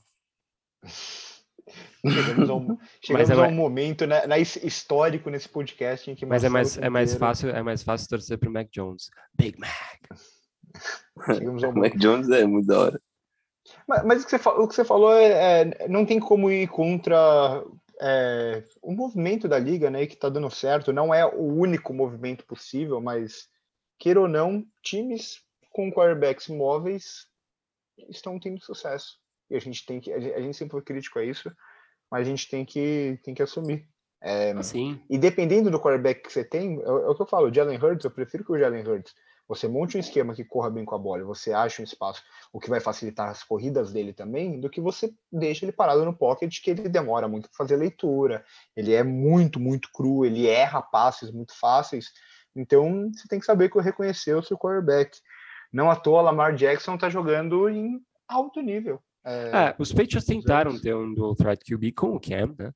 [2.04, 6.26] Chegamos a um, chegamos é a um momento né, na, histórico nesse podcast em que
[6.26, 9.11] Mas é mais, é mais fácil é mais fácil torcer pro Mac Jones.
[9.35, 10.20] Big Mac.
[11.26, 13.00] Chegamos ao Mac Jones é muito da hora.
[13.87, 16.66] Mas, mas o, que você, o que você falou é, é, não tem como ir
[16.68, 17.64] contra
[18.00, 22.44] é, o movimento da liga, né, que está dando certo, não é o único movimento
[22.46, 23.48] possível, mas
[23.98, 27.26] queira ou não, times com quarterbacks móveis
[28.09, 29.18] estão tendo sucesso.
[29.50, 31.50] E a gente tem que, a gente sempre foi crítico a isso,
[32.11, 33.87] mas a gente tem que, tem que assumir.
[34.20, 35.00] É, Sim.
[35.11, 37.78] E dependendo do quarterback que você tem, é, é, o que eu falo, o Jalen
[37.78, 39.14] Hurts, eu prefiro que o Jalen Hurts
[39.54, 42.58] você monte um esquema que corra bem com a bola, você acha um espaço, o
[42.58, 46.62] que vai facilitar as corridas dele também, do que você deixa ele parado no pocket,
[46.62, 51.30] que ele demora muito para fazer leitura, ele é muito, muito cru, ele erra passes
[51.30, 52.06] muito fáceis.
[52.56, 55.18] Então, você tem que saber que reconhecer o seu quarterback.
[55.72, 59.02] Não à toa, Lamar Jackson está jogando em alto nível.
[59.24, 62.72] É, é, os Patriots tentaram ter um dual threat QB com o Cam, né?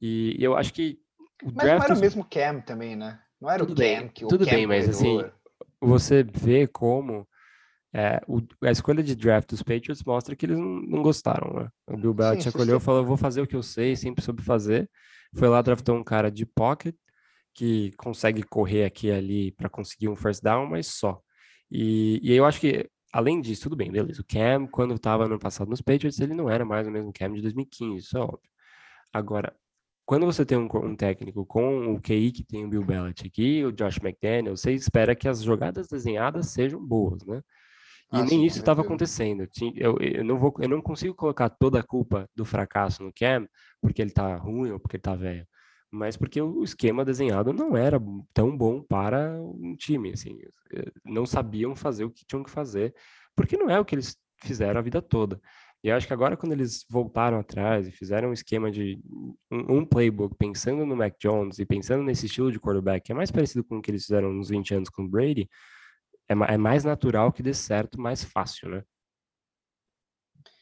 [0.00, 0.98] E eu acho que
[1.42, 3.20] o Mas não era o mesmo Cam também, né?
[3.40, 5.22] Não era tudo o Cam bem, que o Tudo Cam bem, mas assim,
[5.86, 7.26] você vê como
[7.94, 11.68] é, o, a escolha de draft dos Patriots mostra que eles não, não gostaram, né?
[11.86, 14.42] O Bill Belichick olhou e falou, eu vou fazer o que eu sei, sempre soube
[14.42, 14.90] fazer.
[15.36, 16.94] Foi lá, draftou um cara de pocket,
[17.54, 21.20] que consegue correr aqui e ali para conseguir um first down, mas só.
[21.70, 24.22] E, e eu acho que, além disso, tudo bem, beleza.
[24.22, 27.32] O Cam, quando estava no passado nos Patriots, ele não era mais o mesmo Cam
[27.34, 28.50] de 2015, isso é óbvio.
[29.12, 29.54] Agora,
[30.04, 33.64] quando você tem um, um, técnico com o QI que tem o Bill Belichick e
[33.64, 37.42] o Josh McDaniel, você espera que as jogadas desenhadas sejam boas, né?
[38.12, 39.48] E ah, nem isso estava acontecendo.
[39.74, 43.48] Eu, eu, não vou, eu não consigo colocar toda a culpa do fracasso no Cam
[43.80, 45.46] porque ele está ruim ou porque ele está velho
[45.92, 48.00] mas porque o esquema desenhado não era
[48.32, 50.38] tão bom para um time, assim,
[50.72, 52.94] eh, não sabiam fazer o que tinham que fazer,
[53.36, 55.38] porque não é o que eles fizeram a vida toda.
[55.84, 59.00] E eu acho que agora quando eles voltaram atrás e fizeram um esquema de
[59.50, 63.14] um, um playbook pensando no Mac Jones e pensando nesse estilo de quarterback, que é
[63.14, 65.48] mais parecido com o que eles fizeram nos 20 anos com o Brady,
[66.28, 68.84] é, é mais natural que dê certo mais fácil, né?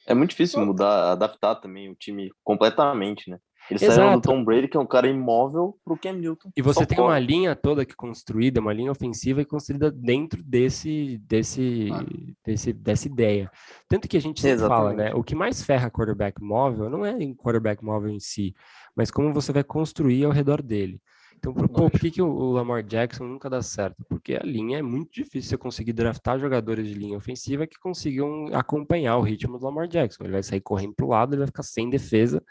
[0.07, 3.39] É muito difícil mudar, adaptar também o time completamente, né?
[3.69, 3.95] Ele Exato.
[3.95, 6.51] saiu do Tom Brady, que é um cara imóvel, pro Cam Newton.
[6.57, 7.09] E você tem pode.
[7.09, 12.05] uma linha toda que construída, uma linha ofensiva e construída dentro desse, desse, ah.
[12.45, 13.51] desse, dessa ideia.
[13.89, 15.15] Tanto que a gente sempre fala, né?
[15.15, 18.55] O que mais ferra quarterback móvel não é em quarterback móvel em si,
[18.97, 21.01] mas como você vai construir ao redor dele.
[21.37, 24.05] Então, pô, por que, que o Lamar Jackson nunca dá certo?
[24.07, 28.49] Porque a linha é muito difícil você conseguir draftar jogadores de linha ofensiva que consigam
[28.53, 30.25] acompanhar o ritmo do Lamar Jackson.
[30.25, 32.43] Ele vai sair correndo para o lado, ele vai ficar sem defesa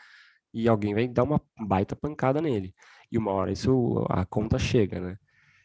[0.53, 2.73] e alguém vai dar uma baita pancada nele.
[3.11, 5.17] E uma hora isso a conta chega, né?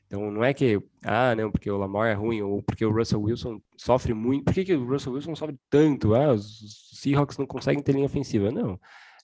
[0.06, 3.22] Então não é que, ah, não, porque o Lamar é ruim, ou porque o Russell
[3.22, 4.44] Wilson sofre muito.
[4.44, 6.14] Por que, que o Russell Wilson sofre tanto?
[6.14, 8.50] Ah, os Seahawks não conseguem ter linha ofensiva.
[8.50, 8.78] Não.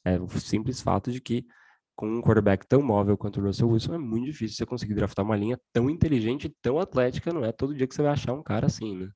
[0.05, 1.46] É o simples fato de que
[1.94, 5.23] com um quarterback tão móvel quanto o Russell Wilson, é muito difícil você conseguir draftar
[5.23, 7.31] uma linha tão inteligente tão atlética.
[7.31, 9.11] Não é todo dia que você vai achar um cara assim, né?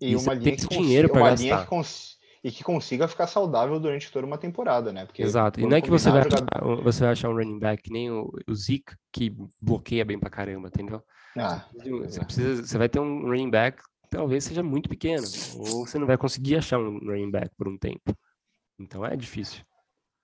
[0.00, 1.66] E, e uma linha que dinheiro para gastar.
[1.66, 2.19] Cons...
[2.42, 5.04] E que consiga ficar saudável durante toda uma temporada, né?
[5.04, 5.60] Porque Exato.
[5.60, 6.42] E não é que você vai, achar,
[6.82, 10.30] você vai achar um running back que nem o, o Zeke, que bloqueia bem pra
[10.30, 11.02] caramba, entendeu?
[11.36, 15.22] Ah, você, precisa, você vai ter um running back talvez seja muito pequeno,
[15.56, 18.12] ou você não vai conseguir achar um running back por um tempo.
[18.78, 19.62] Então é difícil.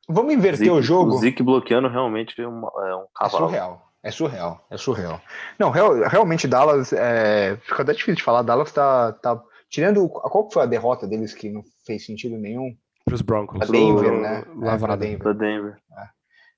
[0.08, 1.14] Vamos inverter Zeke, o jogo.
[1.14, 3.44] O Zeke bloqueando realmente é, uma, é um cavalo.
[3.44, 3.92] É surreal.
[4.02, 4.66] É surreal.
[4.70, 5.20] É surreal.
[5.58, 6.92] Não, real, realmente Dallas.
[6.92, 7.56] É...
[7.62, 8.42] Fica até difícil de falar.
[8.42, 9.12] Dallas tá.
[9.12, 9.42] tá...
[9.68, 10.08] Tirando.
[10.08, 12.76] Qual foi a derrota deles que não fez sentido nenhum?
[13.04, 13.58] Para os Broncos.
[13.58, 14.20] Pra Denver, Pro...
[14.20, 14.44] né?
[14.56, 15.04] Lavrada.
[15.04, 15.34] É, Denver.
[15.34, 15.78] Denver.
[15.92, 16.08] É.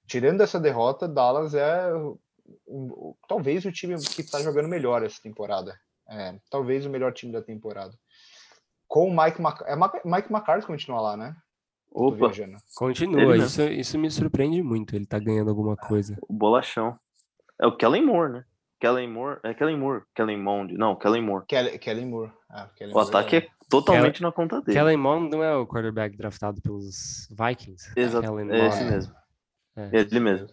[0.06, 1.90] Tirando essa derrota, Dallas é
[3.28, 5.78] talvez o time que está jogando melhor essa temporada.
[6.10, 7.92] É, talvez o melhor time da temporada.
[8.86, 9.60] Com o Mike, Mac...
[9.66, 11.36] é, Mike McCarthy continua lá, né?
[11.90, 12.30] Opa,
[12.74, 13.36] continua.
[13.36, 14.94] Isso, isso me surpreende muito.
[14.94, 16.16] Ele tá ganhando alguma coisa.
[16.26, 16.98] O bolachão.
[17.60, 18.44] É o Kellen Moore, né?
[18.80, 19.40] Kellen Moore.
[19.42, 20.02] É Kellen Moore.
[20.14, 20.74] Kellen Mond.
[20.76, 21.44] Não, Kellen Moore.
[21.46, 22.32] Kellen, Kellen Moore.
[22.48, 24.78] Ah, Kellen o ataque é, é totalmente Kellen, na conta dele.
[24.78, 27.92] Kellen Mond não é o quarterback draftado pelos Vikings?
[27.96, 28.38] Exato.
[28.38, 29.14] É esse mesmo.
[29.76, 29.90] É.
[29.92, 30.48] Ele mesmo.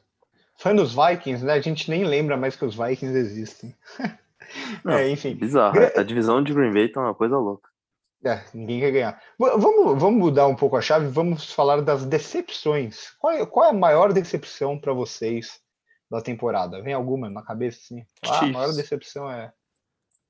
[0.58, 1.54] Fã dos Vikings, né?
[1.54, 3.76] A gente nem lembra mais que os Vikings existem.
[4.84, 5.36] Não, é, enfim.
[5.36, 5.78] Bizarro.
[5.96, 7.70] A divisão de Green Bay tá uma coisa louca.
[8.24, 9.22] É, ninguém quer ganhar.
[9.38, 13.12] Vamos, vamos mudar um pouco a chave, vamos falar das decepções.
[13.20, 15.60] Qual é, qual é a maior decepção para vocês
[16.10, 16.82] da temporada?
[16.82, 18.06] Vem alguma na cabeça, assim?
[18.24, 19.52] Ah, a maior decepção é.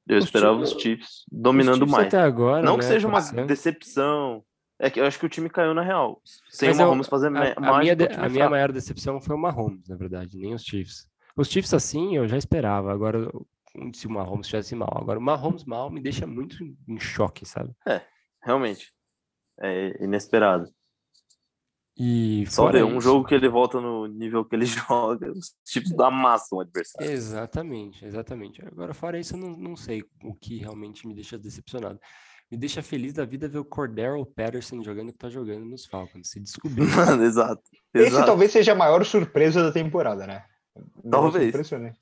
[0.08, 2.08] Eu esperava os Chiefs dominando os Chiefs mais.
[2.08, 4.44] Até agora, Não né, que seja uma decepção.
[4.78, 6.22] É que eu acho que o time caiu na real.
[6.50, 7.54] Sem Mas o Mahomes eu, fazer a, mais.
[7.58, 11.08] A minha, de, a minha maior decepção foi o Mahomes, na verdade, nem os Chiefs.
[11.36, 12.92] Os Chiefs, assim, eu já esperava.
[12.92, 13.30] Agora,
[13.94, 14.98] se o Mahomes estivesse mal.
[15.02, 16.58] Agora, o Mahomes mal me deixa muito
[16.88, 17.74] em choque, sabe?
[17.88, 18.02] É,
[18.44, 18.94] realmente.
[19.60, 20.70] É inesperado.
[21.98, 25.92] E Só ver um jogo que ele volta no nível que ele joga, os tipos
[25.92, 27.10] da massa um adversário.
[27.10, 28.62] Exatamente, exatamente.
[28.66, 32.00] Agora, fora isso, eu não, não sei o que realmente me deixa decepcionado.
[32.52, 36.30] Me deixa feliz da vida ver o Cordero Patterson jogando que tá jogando nos Falcons.
[36.30, 36.84] Se descobrir.
[37.24, 37.64] exato, exato.
[37.94, 40.44] Esse talvez seja a maior surpresa da temporada, né?
[41.10, 41.50] Talvez.
[41.50, 42.00] Impressionante.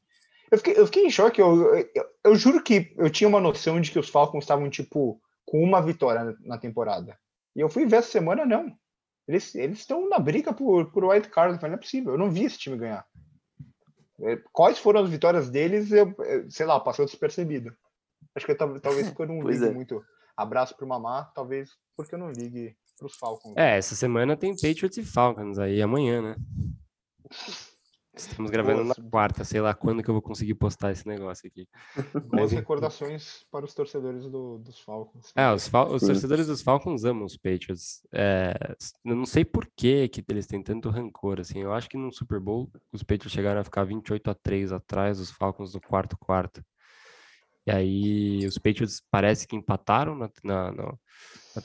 [0.51, 1.39] Eu fiquei, eu fiquei em choque.
[1.39, 5.21] Eu, eu, eu, juro que eu tinha uma noção de que os Falcons estavam, tipo,
[5.45, 7.17] com uma vitória na temporada.
[7.55, 8.75] E eu fui ver essa semana, não.
[9.27, 11.61] Eles estão na briga por, por wild card.
[11.61, 12.13] Não é possível.
[12.13, 13.05] Eu não vi esse time ganhar.
[14.21, 15.91] É, quais foram as vitórias deles?
[15.91, 16.15] Eu,
[16.49, 17.75] sei lá, passou despercebido.
[18.35, 19.71] Acho que eu, talvez porque eu não ligue é.
[19.71, 20.03] muito.
[20.35, 23.53] Abraço pro Mamá, talvez porque eu não ligue pros Falcons.
[23.55, 26.35] É, essa semana tem Patriots e Falcons aí amanhã, né?
[28.15, 28.97] Estamos gravando Boas.
[28.97, 31.67] na quarta, sei lá quando que eu vou conseguir postar esse negócio aqui.
[32.29, 35.31] Boas recordações para os torcedores do, dos Falcons.
[35.35, 38.05] É, os, Fal os, torcedores dos Falcons amam os Patriots.
[38.11, 41.61] É, eu não sei por que, que eles têm tanto rancor, assim.
[41.61, 45.17] Eu acho que no Super Bowl os Patriots chegaram a ficar 28 a 3 atrás
[45.17, 46.63] dos Falcons no quarto quarto.
[47.65, 50.97] E aí os Patriots parece que empataram na, na, na,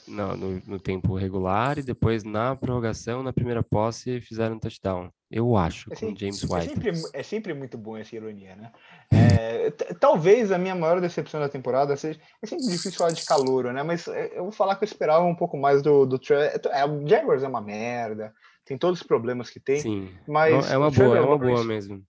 [0.07, 5.11] no, no, no, tempo regular e depois na prorrogação, na primeira posse, fizeram um touchdown.
[5.31, 6.57] Eu acho, é com sempre, James é White.
[6.57, 8.71] É sempre, é sempre, muito bom essa ironia, né?
[9.11, 12.19] É, talvez a minha maior decepção da temporada seja.
[12.41, 13.83] É sempre difícil falar de calor, né?
[13.83, 17.07] Mas é, eu vou falar que eu esperava um pouco mais do, do é, O
[17.07, 18.33] Jaguars é uma merda,
[18.65, 19.79] tem todos os problemas que tem.
[19.79, 20.09] Sim.
[20.27, 22.03] Mas é uma boa, é uma boa mesmo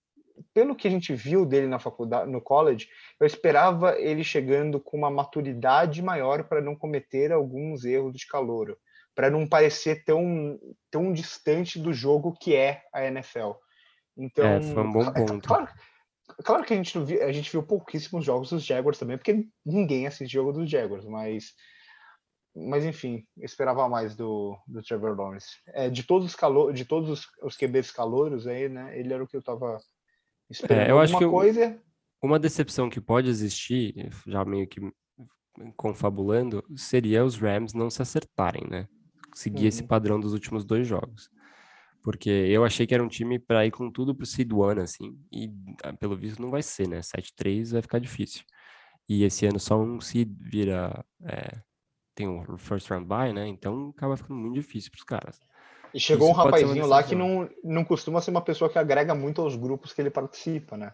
[0.53, 2.87] pelo que a gente viu dele na faculdade, no college,
[3.19, 8.77] eu esperava ele chegando com uma maturidade maior para não cometer alguns erros de calor,
[9.15, 13.51] para não parecer tão, tão distante do jogo que é a NFL.
[14.17, 15.47] Então, é, foi um bom é, ponto.
[15.47, 15.67] Claro,
[16.43, 20.07] claro que a gente, viu, a gente viu pouquíssimos jogos dos Jaguars também, porque ninguém
[20.07, 21.53] assiste jogo dos Jaguars, mas
[22.53, 25.47] mas enfim, esperava mais do, do Trevor Lawrence.
[25.67, 28.97] É, de todos os calor, de todos os, os QBs calouros aí, né?
[28.99, 29.77] Ele era o que eu estava
[30.69, 31.79] é, eu acho que coisa...
[32.21, 34.81] uma decepção que pode existir, já meio que
[35.77, 38.87] confabulando, seria os Rams não se acertarem, né?
[39.33, 39.67] Seguir uhum.
[39.67, 41.29] esse padrão dos últimos dois jogos.
[42.03, 45.17] Porque eu achei que era um time para ir com tudo pro seed one, assim,
[45.31, 45.51] e
[45.83, 46.99] ah, pelo visto não vai ser, né?
[46.99, 48.43] 7-3 vai ficar difícil.
[49.07, 51.05] E esse ano só um seed vira.
[51.23, 51.61] É,
[52.15, 53.47] tem um first round bye, né?
[53.47, 55.39] Então acaba ficando muito difícil pros caras.
[55.93, 59.13] E chegou Isso um rapazinho lá que não, não costuma ser uma pessoa que agrega
[59.13, 60.93] muito aos grupos que ele participa, né?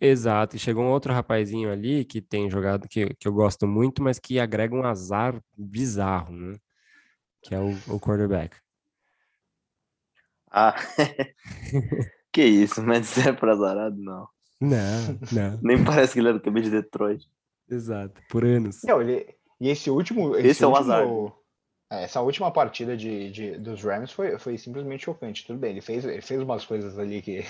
[0.00, 4.02] Exato, e chegou um outro rapazinho ali que tem jogado que, que eu gosto muito,
[4.02, 6.56] mas que agrega um azar bizarro, né?
[7.42, 8.56] Que é o, o quarterback.
[10.50, 10.74] Ah,
[12.32, 14.28] que isso, mas é pra azarado, não.
[14.60, 15.58] Não, não.
[15.62, 17.26] Nem parece que ele é do QB de Detroit.
[17.68, 18.80] Exato, por anos.
[18.84, 19.26] Não, ele,
[19.60, 20.36] e esse último.
[20.36, 21.04] Esse, esse é o azar.
[21.90, 25.46] É, essa última partida de, de, dos Rams foi, foi simplesmente chocante.
[25.46, 27.44] Tudo bem, ele fez, ele fez umas coisas ali que.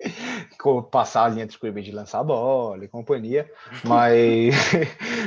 [0.90, 3.50] passar a linha de scrimmage de lançar a bola e companhia,
[3.82, 4.54] mas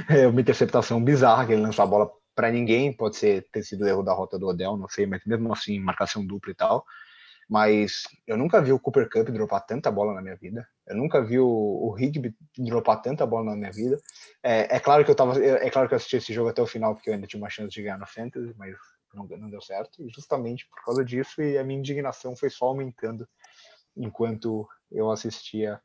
[0.08, 3.86] é uma interceptação bizarra que ele lançou a bola para ninguém, pode ser ter sido
[3.86, 6.86] erro da rota do Odell, não sei, mas mesmo assim, marcação dupla e tal.
[7.49, 10.65] Mas eu nunca vi o Cooper Cup dropar tanta bola na minha vida.
[10.88, 13.99] Eu nunca vi o, o Higby dropar tanta bola na minha vida.
[14.41, 16.62] É, é, claro que eu tava, é, é claro que eu assisti esse jogo até
[16.62, 18.73] o final porque eu ainda tinha uma chance de ganhar no Fantasy, mas
[19.13, 20.02] não, não deu certo.
[20.02, 23.28] E justamente por causa disso e a minha indignação foi só aumentando
[23.97, 25.82] enquanto eu assistia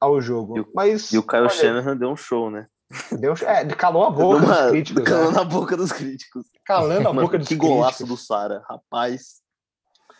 [0.00, 0.56] ao jogo.
[0.56, 2.70] E o, mas e o Kyle olha, Shanahan deu um show, né?
[3.18, 5.04] Deu, é, calou a boca uma, dos críticos.
[5.04, 5.38] Calou né?
[5.38, 6.46] na boca dos críticos.
[6.64, 7.68] Calando a Mano, boca dos que críticos.
[7.68, 9.42] Que golaço do Sara, rapaz.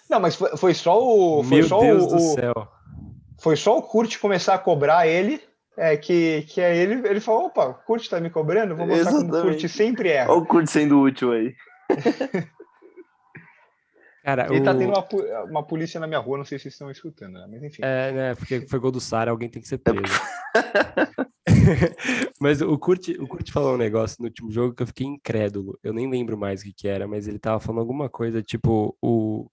[0.09, 1.43] Não, mas foi, foi só o.
[1.43, 2.69] Foi Meu só Deus o, do céu.
[3.41, 5.43] Foi só o Kurt começar a cobrar ele.
[5.77, 9.11] É, que, que é ele, ele falou: opa, o Kurt tá me cobrando, vou mostrar
[9.13, 9.31] Exatamente.
[9.31, 10.27] como o Kurt sempre é.
[10.27, 11.55] Olha o Kurt sendo útil aí.
[14.29, 14.75] Cara, ele tá o...
[14.75, 17.47] tá tendo uma, uma polícia na minha rua, não sei se vocês estão escutando, né?
[17.51, 17.81] mas enfim.
[17.83, 18.35] É, né?
[18.35, 20.03] Porque foi gol do Sara, alguém tem que ser preso.
[22.39, 25.79] mas o Kurt, o Kurt falou um negócio no último jogo que eu fiquei incrédulo.
[25.83, 28.95] Eu nem lembro mais o que, que era, mas ele tava falando alguma coisa, tipo,
[29.01, 29.51] o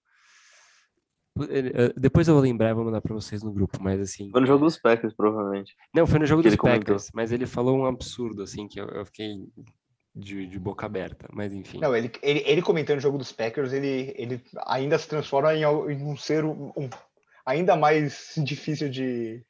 [1.48, 4.30] eh, depois eu vou lembrar e vou mandar pra vocês no grupo, mas assim.
[4.30, 5.74] Foi no jogo dos Packers, provavelmente.
[5.94, 7.10] Não, foi no jogo dos Packers, comentou.
[7.14, 9.36] mas ele falou um absurdo, assim, que eu, eu fiquei
[10.16, 11.78] de, de, boca aberta, mas enfim.
[11.78, 15.62] Não, ele, ele, ele comentando o jogo dos Packers, ele, ele ainda se transforma em,
[15.62, 16.88] em um ser um, um,
[17.44, 19.44] ainda mais difícil de.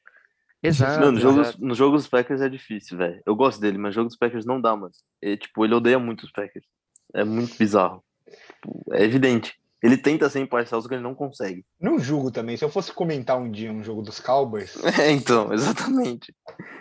[0.61, 1.01] Exato.
[1.01, 3.23] Não, no, jogo, no jogo dos Packers é difícil, velho.
[3.25, 4.91] Eu gosto dele, mas no jogo dos Packers não dá, mano.
[5.23, 6.67] Ele, tipo, ele odeia muito os Packers.
[7.15, 8.03] É muito bizarro.
[8.27, 9.55] Tipo, é evidente.
[9.83, 11.65] Ele tenta ser imparcial, só que ele não consegue.
[11.81, 12.57] Não julgo também.
[12.57, 14.75] Se eu fosse comentar um dia um jogo dos Cowboys.
[15.01, 16.35] É, então, exatamente.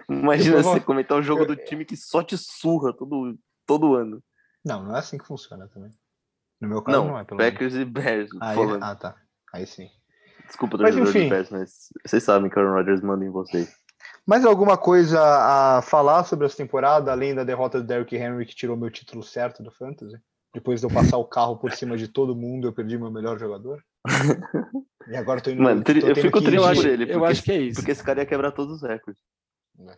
[0.09, 1.47] Imagina você comentar um jogo eu...
[1.47, 4.21] do time que só te surra todo, todo ano.
[4.63, 5.91] Não, não é assim que funciona também.
[6.59, 7.23] No meu caso, não, não é.
[7.23, 7.87] Pelo Packers menos.
[7.87, 8.29] e Bears.
[8.41, 9.15] Aí, ah, tá.
[9.53, 9.89] Aí sim.
[10.45, 13.73] Desculpa, torcedor de Bears, mas vocês sabem que o Aaron Rodgers manda em vocês.
[14.25, 18.55] Mais alguma coisa a falar sobre essa temporada, além da derrota do Derrick Henry, que
[18.55, 20.17] tirou meu título certo do Fantasy?
[20.53, 23.37] Depois de eu passar o carro por cima de todo mundo, eu perdi meu melhor
[23.37, 23.83] jogador.
[25.07, 25.61] E agora tô indo.
[25.61, 27.05] Mano, tô eu fico triste por ele.
[27.05, 27.75] Porque, eu acho que é isso.
[27.75, 29.21] Porque esse cara ia quebrar todos os recordes.
[29.79, 29.97] É.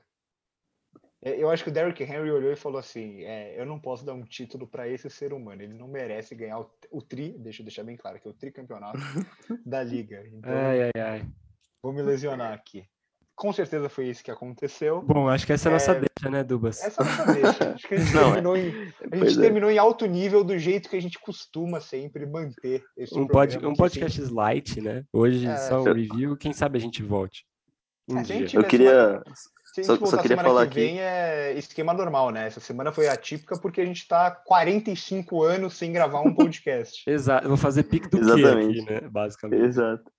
[1.22, 4.14] Eu acho que o Derrick Henry olhou e falou assim: é, eu não posso dar
[4.14, 5.62] um título para esse ser humano.
[5.62, 8.36] Ele não merece ganhar o, o tri, deixa eu deixar bem claro, que é o
[8.36, 9.00] tricampeonato
[9.66, 10.24] da liga.
[10.28, 11.26] Então, ai, ai, ai.
[11.82, 12.88] Vou me lesionar aqui
[13.38, 15.04] com certeza foi isso que aconteceu.
[15.04, 16.00] Bom, acho que essa é a nossa é...
[16.00, 16.82] deixa, né, Dubas?
[16.82, 17.70] Essa é a nossa deixa.
[17.76, 19.42] Acho que a gente, Não, terminou, em, a gente é.
[19.42, 23.64] terminou em alto nível do jeito que a gente costuma sempre manter esse um, pod,
[23.64, 24.34] um podcast assim.
[24.34, 25.06] light, né?
[25.14, 25.56] Hoje é...
[25.56, 27.46] só um review, quem sabe a gente volte.
[28.10, 28.48] Um dia.
[28.52, 29.22] Eu queria...
[29.84, 32.48] Só, só, queria falar que vem é esquema normal, né?
[32.48, 37.04] Essa semana foi atípica porque a gente está 45 anos sem gravar um podcast.
[37.10, 38.80] Exato, eu vou fazer pique do Exatamente.
[38.80, 39.02] aqui, né?
[39.10, 39.64] Basicamente.
[39.64, 40.12] Exato.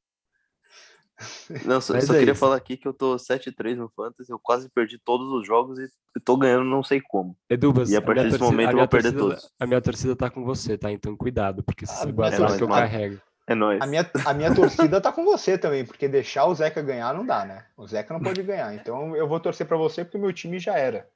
[1.64, 2.40] Não, só, só é queria isso.
[2.40, 5.88] falar aqui que eu tô 7-3 no Fantasy, eu quase perdi todos os jogos e
[6.24, 7.36] tô ganhando não sei como.
[7.50, 9.52] Edubas, e a partir desse torcida, momento eu vou perder torcida, todos.
[9.58, 10.92] A minha torcida tá com você, tá?
[10.92, 13.20] Então cuidado, porque se você bater é que eu carrego.
[13.48, 13.80] É nóis.
[13.80, 17.24] A minha, a minha torcida tá com você também, porque deixar o Zeca ganhar não
[17.24, 17.64] dá, né?
[17.76, 18.74] O Zeca não pode ganhar.
[18.74, 21.08] Então eu vou torcer para você porque o meu time já era.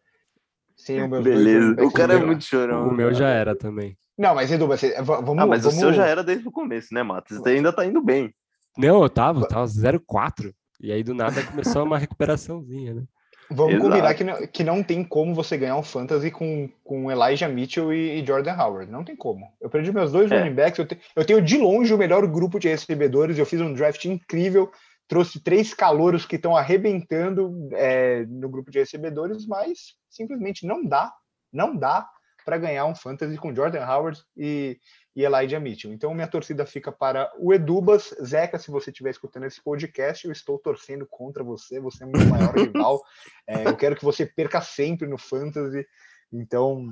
[0.74, 2.88] Sim, o meu Beleza, o cara é muito chorão.
[2.88, 3.96] O meu já era também.
[4.16, 5.38] Não, mas Edu, você, vamos.
[5.38, 5.76] Ah, mas vamos...
[5.76, 7.36] o seu já era desde o começo, né, Matos?
[7.36, 8.34] Você ainda tá indo bem.
[8.78, 10.54] Não, eu tava, tava 0-4.
[10.80, 13.02] E aí do nada começou uma recuperaçãozinha, né?
[13.50, 13.88] Vamos Exato.
[13.88, 17.92] combinar que não, que não tem como você ganhar um fantasy com, com Elijah Mitchell
[17.92, 18.90] e, e Jordan Howard.
[18.90, 19.46] Não tem como.
[19.60, 20.38] Eu perdi meus dois é.
[20.38, 20.78] running backs.
[20.78, 23.38] Eu, te, eu tenho de longe o melhor grupo de recebedores.
[23.38, 24.70] Eu fiz um draft incrível.
[25.06, 31.12] Trouxe três calouros que estão arrebentando é, no grupo de recebedores, mas simplesmente não dá.
[31.52, 32.08] Não dá
[32.44, 34.78] para ganhar um fantasy com Jordan Howard e,
[35.14, 35.92] e Elijah Mitchell.
[35.92, 38.14] Então, minha torcida fica para o Edubas.
[38.24, 41.80] Zeca, se você estiver escutando esse podcast, eu estou torcendo contra você.
[41.80, 43.00] Você é meu maior rival.
[43.46, 45.84] É, eu quero que você perca sempre no Fantasy.
[46.32, 46.86] Então,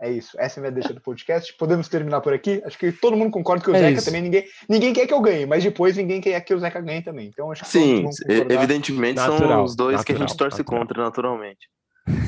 [0.00, 0.34] É isso.
[0.40, 1.54] Essa é a minha deixa do podcast.
[1.58, 2.62] Podemos terminar por aqui.
[2.64, 4.06] Acho que todo mundo concorda que o é Zeca isso.
[4.06, 7.02] também ninguém, ninguém quer que eu ganhe, mas depois ninguém quer que o Zeca ganhe
[7.02, 7.28] também.
[7.28, 8.08] Então acho que Sim,
[8.48, 10.80] evidentemente natural, são os dois natural, que a gente torce natural.
[10.80, 11.68] contra naturalmente.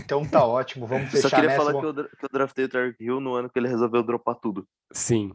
[0.05, 2.69] Então tá ótimo, vamos fechar Só queria nessa, falar que eu, que eu draftei o
[2.69, 4.67] Tarek Hill no ano que ele resolveu dropar tudo.
[4.93, 5.33] Sim.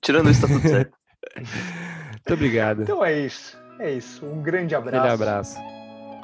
[0.00, 0.96] Tirando isso, tá tudo certo.
[1.36, 2.82] Muito obrigado.
[2.82, 3.58] Então é isso.
[3.78, 4.24] É isso.
[4.24, 5.00] Um grande abraço.
[5.00, 5.58] Grande abraço.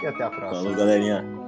[0.02, 0.62] E até a próxima.
[0.62, 1.45] Falou, galerinha.